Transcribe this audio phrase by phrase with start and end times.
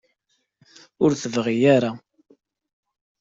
[1.03, 1.91] Ur tt-tebɣi ara.